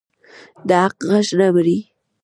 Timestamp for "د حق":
0.67-0.97